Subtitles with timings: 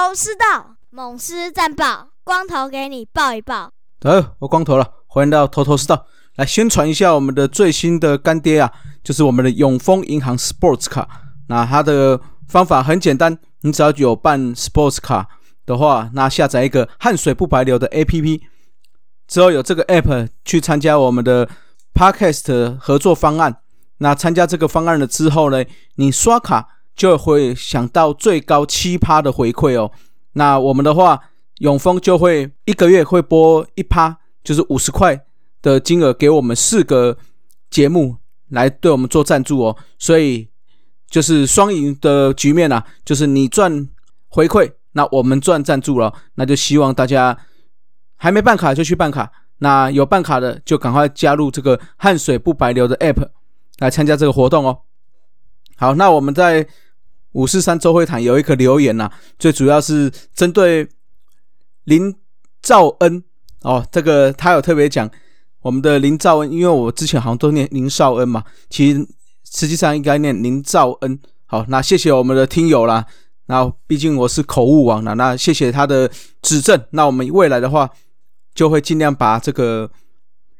[0.00, 3.70] 头头是道，猛狮战报，光头给你报一报。
[3.98, 6.06] 得，我光头了，欢迎到头头是道，
[6.36, 8.72] 来宣传一下我们的最新的干爹啊，
[9.04, 11.06] 就是我们的永丰银行 Sports 卡。
[11.48, 15.28] 那它的方法很简单，你只要有办 Sports 卡
[15.66, 18.40] 的话，那下载一个汗水不白流的 APP，
[19.28, 21.46] 之后有这个 App 去参加我们的
[21.92, 23.54] Podcast 合作方案。
[23.98, 25.62] 那参加这个方案了之后呢，
[25.96, 26.66] 你刷卡
[27.00, 29.90] 就会想到最高七趴的回馈哦。
[30.34, 31.18] 那我们的话，
[31.60, 35.18] 永丰就会一个月会拨一趴，就是五十块
[35.62, 37.16] 的金额给我们四个
[37.70, 38.18] 节目
[38.50, 39.74] 来对我们做赞助哦。
[39.98, 40.46] 所以
[41.08, 43.88] 就是双赢的局面啊，就是你赚
[44.28, 46.12] 回馈，那我们赚赞助了。
[46.34, 47.34] 那就希望大家
[48.16, 53.30] 还没办卡就去办卡，那有办卡的就赶快加入这个汗水不白流的 App。
[53.78, 54.80] 来参加这个活动哦。
[55.78, 56.68] 好，那我们在
[57.32, 60.88] 五四三周会谈有一个留言呐，最主要是针对
[61.84, 62.14] 林
[62.62, 63.22] 兆恩
[63.62, 65.10] 哦，这个他有特别讲
[65.62, 69.06] 我们的林兆恩，因为我之前好像都念林少恩嘛，其实
[69.50, 71.18] 实际上应该念林兆恩。
[71.46, 73.06] 好，那谢谢我们的听友啦，
[73.46, 76.10] 那毕竟我是口误王了，那谢谢他的
[76.42, 76.80] 指正。
[76.90, 77.90] 那我们未来的话，
[78.54, 79.90] 就会尽量把这个。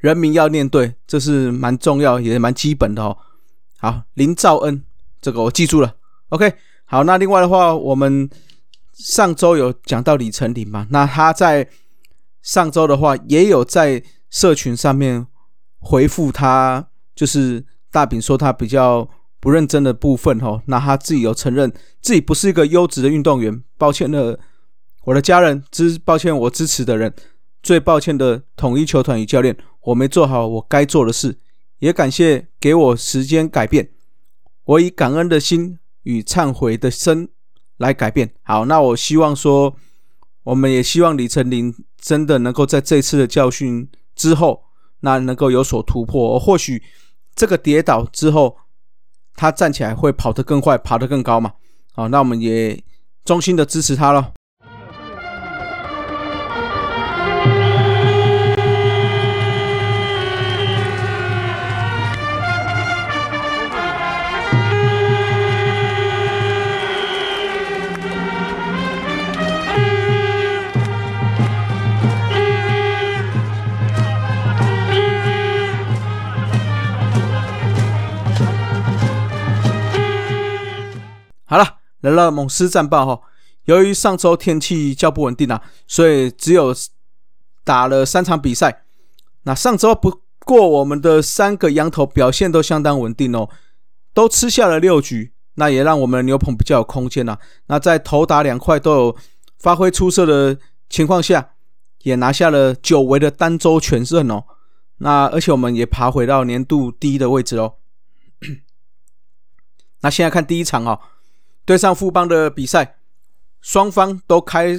[0.00, 3.18] 人名要念对，这是蛮重要也蛮基本的哦。
[3.76, 4.82] 好，林兆恩，
[5.20, 5.94] 这个我记住了。
[6.30, 6.52] OK，
[6.84, 8.28] 好，那另外的话，我们
[8.92, 10.86] 上周有讲到李成林嘛？
[10.90, 11.68] 那他在
[12.42, 15.26] 上周的话，也有在社群上面
[15.78, 19.08] 回复他，就是大饼说他比较
[19.40, 20.62] 不认真的部分哦。
[20.66, 24.38] 那他自己有承认自己不是一个优质的运动员，抱歉了，
[25.04, 27.12] 我的家人支，抱歉我支持的人，
[27.62, 29.56] 最抱歉的统一球团与教练。
[29.82, 31.38] 我没做好我该做的事，
[31.78, 33.90] 也感谢给我时间改变。
[34.64, 37.28] 我以感恩的心与忏悔的身
[37.76, 38.32] 来改变。
[38.42, 39.74] 好，那我希望说，
[40.44, 44.64] 我们也希望李成林真的能够在这次的教训之后，
[45.00, 46.38] 那能够有所突破。
[46.38, 46.82] 或许
[47.34, 48.56] 这个跌倒之后，
[49.34, 51.54] 他站起来会跑得更快，爬得更高嘛？
[51.92, 52.82] 好，那我们也
[53.24, 54.32] 衷心的支持他了。
[82.10, 83.22] 了，来了猛狮战报哈。
[83.64, 86.74] 由于上周天气较不稳定啊，所以只有
[87.62, 88.84] 打了三场比赛。
[89.42, 93.48] 那上周不过我们的三个羊头表现都相当稳定哦，
[94.12, 97.38] 都吃下了六局，那也让我们的牛棚比较有空间呐。
[97.66, 99.16] 那在头打两块都有
[99.58, 101.50] 发挥出色的情况下，
[102.02, 104.44] 也拿下了久违的单周全胜哦。
[104.98, 107.74] 那而且我们也爬回到年度第一的位置哦。
[110.00, 110.98] 那现在看第一场哦。
[111.64, 112.96] 对上富邦的比赛，
[113.60, 114.76] 双方都开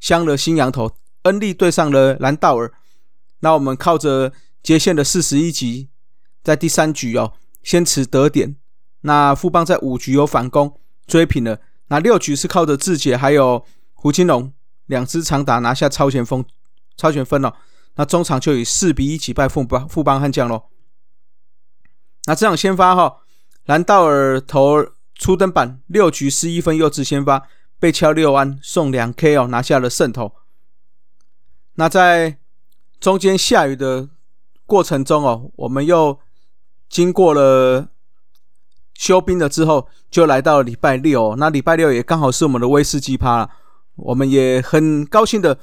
[0.00, 0.90] 箱了新羊头，
[1.22, 2.72] 恩利对上了兰道尔。
[3.40, 4.32] 那我们靠着
[4.62, 5.88] 接线的四十一集，
[6.42, 8.56] 在第三局哦，先持得点。
[9.02, 11.60] 那富邦在五局有反攻追平了。
[11.88, 14.52] 那六局是靠着志杰还有胡金龙
[14.86, 16.44] 两支长打拿下超前锋
[16.96, 17.56] 超前分了。
[17.96, 20.64] 那中场就以四比一击败富邦富邦悍将喽。
[22.24, 23.18] 那这场先发哈，
[23.66, 24.86] 兰道尔投。
[25.14, 27.46] 初登板六局十一分，幼稚先发
[27.78, 30.32] 被敲六安送两 K 哦，拿下了胜投。
[31.74, 32.38] 那在
[32.98, 34.08] 中间下雨的
[34.66, 36.18] 过程中哦，我们又
[36.88, 37.88] 经过了
[38.94, 41.36] 休兵了之后，就来到礼拜六哦。
[41.38, 43.48] 那礼拜六也刚好是我们的威士忌趴，
[43.96, 45.58] 我们也很高兴的，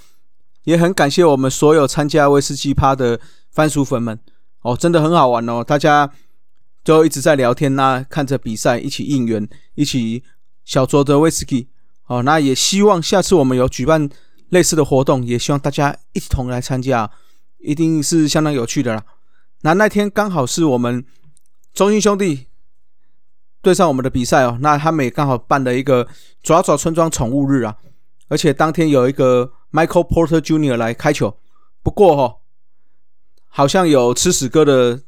[0.64, 3.20] 也很感谢我们所有参加威士忌趴的
[3.52, 4.20] 番薯粉们
[4.62, 6.12] 哦，真的很好玩哦，大家。
[6.84, 10.24] 就一直在聊天呐，看着比赛，一起应援，一起
[10.64, 11.70] 小酌的威士忌。
[12.08, 14.10] 哦，那也希望下次我们有举办
[14.50, 17.12] 类似的活动，也希望大家一同来参加，
[17.60, 19.04] 一定是相当有趣的啦。
[19.62, 21.06] 那那天刚好是我们
[21.74, 22.48] 中心兄弟
[23.62, 26.08] 对上我们的比赛哦，那他们也刚好办了一个
[26.42, 27.76] 爪爪村庄宠物日啊，
[28.30, 30.78] 而且当天有一个 Michael Porter Jr.
[30.78, 31.38] 来开球，
[31.84, 32.38] 不过哈，
[33.50, 35.02] 好像有吃屎哥的。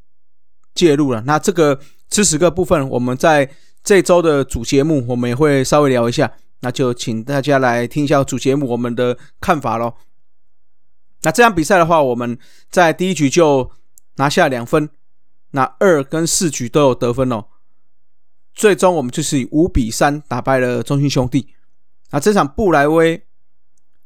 [0.73, 1.79] 介入了，那这个
[2.09, 3.49] 吃屎个部分，我们在
[3.83, 6.31] 这周的主节目，我们也会稍微聊一下，
[6.61, 9.93] 那就请大家来听一下主节目我们的看法喽。
[11.23, 12.37] 那这场比赛的话，我们
[12.69, 13.71] 在第一局就
[14.15, 14.89] 拿下两分，
[15.51, 17.45] 那二跟四局都有得分哦。
[18.53, 21.47] 最终我们就是以五比三打败了中心兄弟。
[22.11, 23.23] 那这场布莱威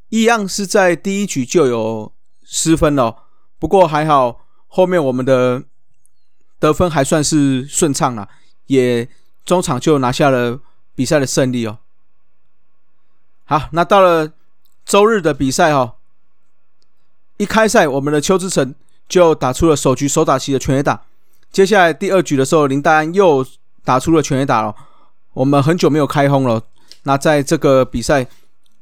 [0.09, 2.13] 一样是在第一局就有
[2.43, 3.23] 失分了，
[3.57, 5.63] 不过还好后面我们的
[6.65, 8.27] 得分还算是顺畅了，
[8.65, 9.07] 也
[9.45, 10.59] 中场就拿下了
[10.95, 11.77] 比赛的胜利哦。
[13.45, 14.31] 好，那到了
[14.85, 15.93] 周日的比赛哈，
[17.37, 18.73] 一开赛我们的邱志成
[19.07, 21.03] 就打出了首局首打席的全垒打，
[21.51, 23.45] 接下来第二局的时候林丹又
[23.83, 24.75] 打出了全垒打了，
[25.33, 26.63] 我们很久没有开轰了，
[27.03, 28.25] 那在这个比赛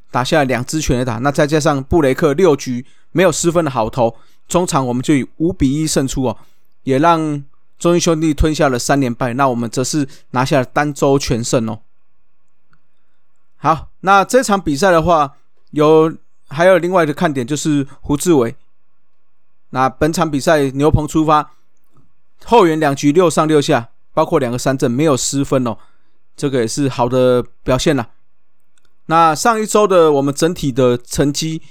[0.09, 4.15] 打下两支全垒打，那再加上布雷克六局没有失分的好投，
[4.47, 6.37] 中场我们就以五比一胜出哦，
[6.83, 7.43] 也让
[7.83, 11.79] 中英兄弟吞下了三连败，那我们则是拿下了单周全胜哦。
[13.57, 15.33] 好，那这场比赛的话，
[15.71, 16.15] 有
[16.47, 18.55] 还有另外的看点就是胡志伟。
[19.71, 21.51] 那本场比赛牛棚出发，
[22.45, 25.77] 后援两局六上六下，包括两个三振，没有失分哦，
[26.37, 28.11] 这个也是好的表现了。
[29.07, 31.61] 那上一周的我们整体的成绩，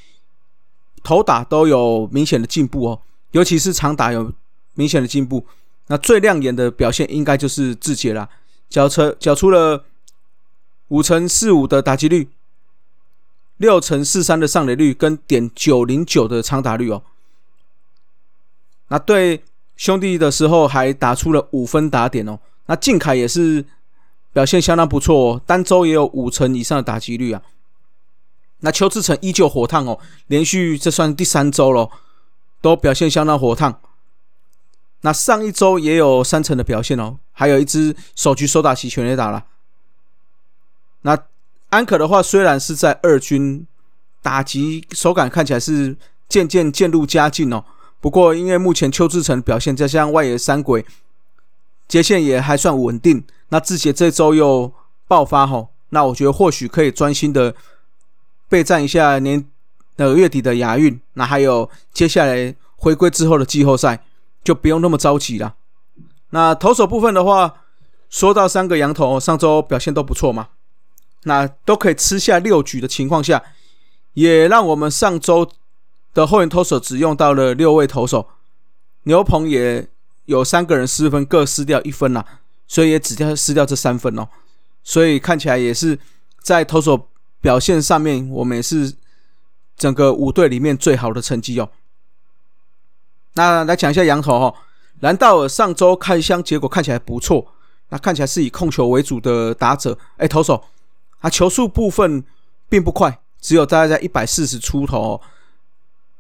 [1.03, 3.01] 投打都有明显的进步哦，
[3.31, 4.31] 尤其是长打有
[4.75, 5.47] 明显的进步。
[5.93, 8.31] 那最亮眼的表现应该就是志杰了，
[8.71, 9.85] 缴车缴出了。
[10.89, 12.29] 五乘四五的打击率，
[13.59, 17.03] 六乘四三的上垒率，跟点九零九的长打率哦。
[18.89, 19.43] 那对
[19.77, 22.39] 兄弟的时候还打出了五分打点哦。
[22.67, 23.65] 那靖凯也是
[24.33, 27.43] 表现相当不错哦，单周也有五成以上的打击率啊。
[28.61, 31.91] 那邱志成依旧火烫哦，连续这算第三周了，
[32.63, 33.81] 都表现相当火烫。
[35.03, 39.45] 那上一周也有三成的表现哦，还有一支首局收打齐全垒打了。
[41.03, 41.19] 那
[41.71, 43.67] 安可的话，虽然是在二军
[44.21, 45.97] 打击手感看起来是
[46.29, 47.65] 渐渐渐入佳境哦，
[48.01, 50.85] 不过因为目前邱志成表现加上外野三鬼
[51.89, 54.73] 接线也还算稳定，那志杰这周又
[55.09, 57.55] 爆发吼，那我觉得或许可以专心的
[58.49, 59.45] 备战一下年
[59.97, 64.05] 呃月底的亚运，那还有接下来回归之后的季后赛，
[64.45, 65.55] 就不用那么着急了。
[66.31, 67.63] 那投手部分的话，
[68.09, 70.49] 说到三个羊头，上周表现都不错嘛。
[71.25, 73.43] 那都可以吃下六局的情况下，
[74.15, 75.49] 也让我们上周
[76.13, 78.29] 的后援投手只用到了六位投手，
[79.05, 79.89] 牛棚也
[80.25, 82.25] 有三个人失分，各失掉一分啦，
[82.67, 84.29] 所以也只掉失掉这三分哦。
[84.83, 85.97] 所以看起来也是
[86.41, 87.09] 在投手
[87.41, 88.93] 表现上面，我们也是
[89.77, 91.71] 整个五队里面最好的成绩哦。
[93.35, 94.55] 那来讲一下羊头哈，
[95.01, 97.47] 兰道尔上周开箱结果看起来不错，
[97.89, 100.65] 那看起来是以控球为主的打者，哎，投手。
[101.21, 102.25] 啊，球速部分
[102.69, 105.21] 并不快，只有大概在一百四十出头，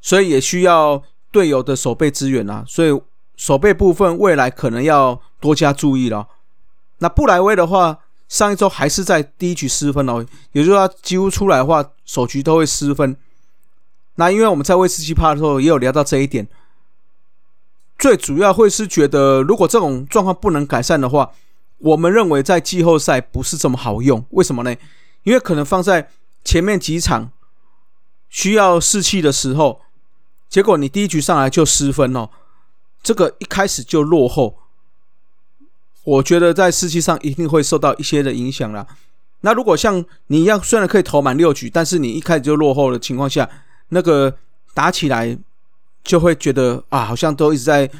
[0.00, 2.64] 所以也需要队友的守备支援啊。
[2.68, 3.02] 所以
[3.36, 6.28] 守备部分未来可能要多加注意了。
[6.98, 7.98] 那布莱威的话，
[8.28, 13.16] 上一周还是在第一局失分哦，也就是说几乎出来的话，首局都会失分。
[14.14, 16.46] 那因为我们在威士忌趴的时候也有聊到这一点，
[18.02, 21.30] 最主要会是觉得如果这种状况不能改善的话。
[21.84, 24.72] 我们认为在季后赛不是这么好用，为什么呢？
[25.24, 26.08] 因为可能放在
[26.44, 27.32] 前面几场
[28.28, 29.80] 需要士气的时候，
[30.48, 32.30] 结果你第一局上来就失分哦，
[33.02, 34.58] 这个一开始就落后，
[36.04, 38.86] 我觉得在士气上一定会受到一些的影响了。
[39.40, 43.50] 那如果像你一样，虽然可以投满六局，但是你一开始就落后的情况下，
[43.88, 44.38] 那个
[44.72, 45.36] 打起来
[46.02, 47.90] 就会觉得啊，好像都一直在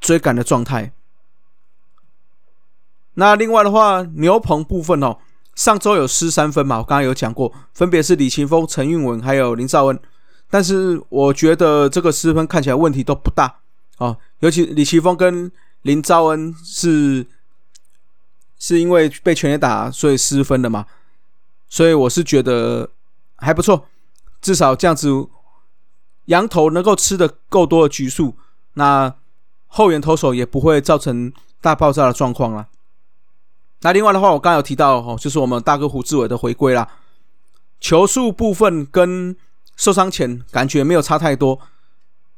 [0.00, 0.92] 追赶的状态。
[3.14, 5.18] 那另外的话，牛棚部分哦，
[5.54, 10.00] 上周有失三分嘛，我刚刚有讲过，分别是李奇峰、陈运文还有林兆恩，
[10.48, 13.60] 但是我觉得这个失分看起来问题都不大
[13.98, 15.52] 哦，尤其李奇峰跟
[15.82, 17.26] 林兆恩是
[18.58, 20.86] 是因为被全垒打所以失分的嘛，
[21.68, 22.88] 所以我是觉得
[23.36, 23.86] 还不错，
[24.40, 25.08] 至少这样子
[26.30, 28.36] 羊头能够吃的够多的局数，
[28.74, 29.12] 那
[29.66, 32.68] 后援投手也不会造成大爆炸的状况了。
[33.80, 36.88] 那另外的话，我刚刚有提到哦，就是我们大哥胡志伟的回归啦。
[37.80, 39.36] 球速部分跟
[39.76, 41.58] 受伤前感觉没有差太多，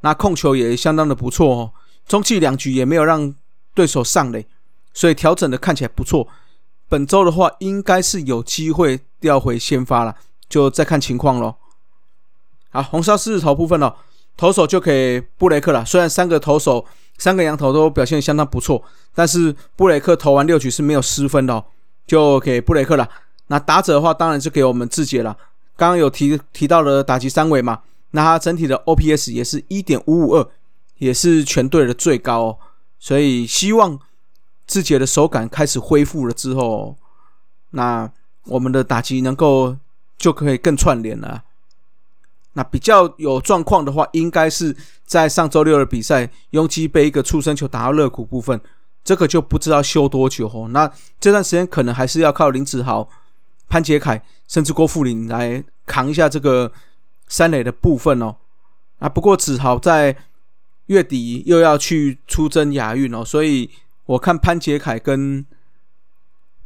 [0.01, 1.73] 那控球也相当的不错哦。
[2.07, 3.35] 中期两局也没有让
[3.75, 4.47] 对手上垒，
[4.95, 6.27] 所以调整的看起来不错。
[6.89, 10.17] 本周的话，应该是有机会调回先发了，
[10.49, 11.59] 就再看情况咯。
[12.73, 13.95] 好，红烧狮子头部分哦，
[14.37, 15.85] 投手就给布雷克了。
[15.85, 16.85] 虽然三个投手。
[17.19, 18.83] 三个羊头都表现相当不错，
[19.15, 21.63] 但是布雷克投完六局是没有失分的，
[22.05, 23.09] 就给布雷克了。
[23.47, 25.37] 那打者的话，当然是给我们志杰了。
[25.77, 30.49] 刚刚有提提到了打击三围嘛，那他整体的 OPS 也是一点五五二，
[30.99, 32.41] 也是全队的最高。
[32.41, 32.59] 哦。
[32.99, 33.97] 所以希望
[34.67, 36.97] 志杰的手感开始恢复了之后，
[37.71, 38.11] 那
[38.47, 39.77] 我们的打击能够
[40.19, 41.45] 就可以更串联了。
[42.55, 48.61] 那比较有状况的话，应该是在上周六的比赛，拥挤被一个出生球打到肋骨部分，
[49.03, 50.69] 这个就不知道修多久哦。
[50.69, 53.09] 那这段时间可能还是要靠林子豪、
[53.71, 56.71] 潘杰凯，甚至郭富林来扛一下这个
[57.27, 58.37] 三垒的部分哦。
[58.99, 60.15] 啊，不过子豪在
[60.89, 63.71] 月底又要去出征亚运哦，所以
[64.05, 65.47] 我看潘杰凯跟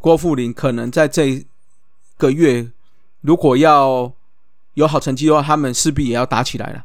[0.00, 1.46] 郭富林可能在这
[2.18, 2.72] 个月，
[3.20, 4.12] 如果要。
[4.76, 6.84] 有好成绩的话，他们势必也要打起来了。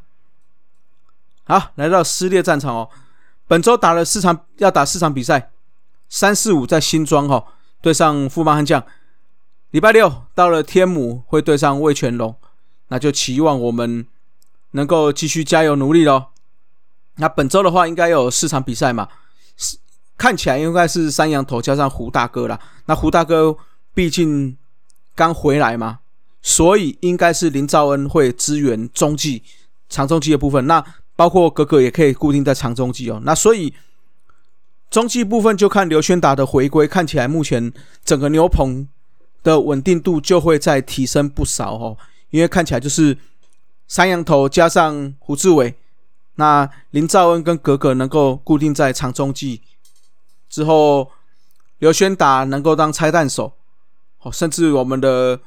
[1.43, 2.89] 好，来到撕裂战场哦。
[3.47, 5.51] 本周打了四场，要打四场比赛。
[6.09, 7.45] 三四五在新庄哈
[7.81, 8.83] 对上富邦悍将。
[9.71, 12.35] 礼拜六到了天母会对上魏全龙，
[12.87, 14.05] 那就期望我们
[14.71, 16.27] 能够继续加油努力喽。
[17.15, 19.07] 那本周的话，应该有四场比赛嘛？
[20.17, 22.59] 看起来应该是三羊头加上胡大哥啦。
[22.85, 23.57] 那胡大哥
[23.93, 24.57] 毕竟
[25.15, 26.00] 刚回来嘛。
[26.43, 29.43] 所以应该是林兆恩会支援中继、
[29.89, 30.83] 长中继的部分，那
[31.15, 33.21] 包括格格也可以固定在长中继哦。
[33.23, 33.71] 那所以
[34.89, 37.71] 中继部分就看刘轩达的回归，看起来目前
[38.03, 38.87] 整个牛棚
[39.43, 41.95] 的稳定度就会再提升不少哦。
[42.31, 43.15] 因为看起来就是
[43.87, 45.75] 三羊头加上胡志伟，
[46.35, 49.61] 那林兆恩跟格格能够固定在长中继
[50.49, 51.11] 之后，
[51.77, 53.53] 刘轩达能够当拆弹手，
[54.21, 55.39] 哦，甚至我们的。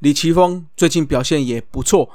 [0.00, 2.10] 李奇峰最近表现也不错，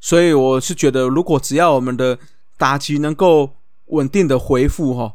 [0.00, 2.18] 所以我是觉得，如果只要我们的
[2.56, 3.54] 打击能够
[3.86, 5.14] 稳定的回复哈，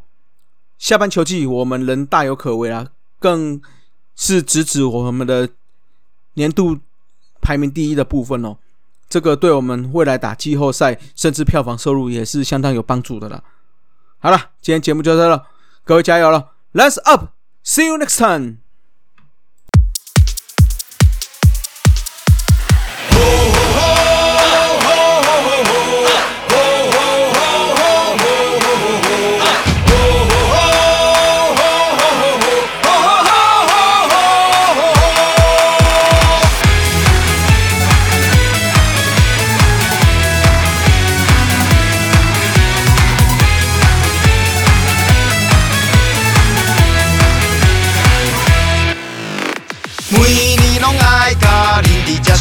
[0.77, 2.87] 下半球季我们仍大有可为啊！
[3.19, 3.61] 更
[4.15, 5.49] 是直指我们的
[6.35, 6.79] 年度
[7.41, 8.57] 排名第一的部分哦，
[9.09, 13.43] 这个对我们未来打季后赛甚至票房收入也是相当有帮助的了。
[14.19, 15.47] 好了，今天节目就到这了，
[15.83, 18.64] 各位加油了，Let's up，See you next time。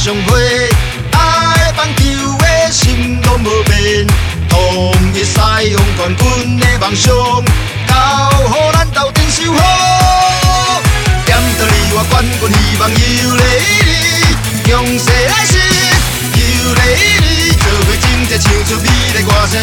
[0.04, 0.68] 相会，
[1.12, 2.02] 爱棒球
[2.36, 4.06] 的心拢无变，
[4.50, 7.08] 统一西洋冠军的梦想，
[7.88, 7.94] 交
[8.44, 10.82] 予咱斗阵守好。
[11.24, 12.96] 点到你我冠军希望有
[13.32, 13.42] 你
[13.88, 15.56] 你，强势来势
[16.36, 16.38] 有
[16.74, 16.80] 你
[17.24, 19.56] 你，做伙真正唱出美丽歌声